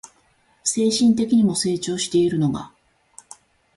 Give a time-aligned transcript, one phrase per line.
[0.63, 2.71] 精神的にも成長しているのが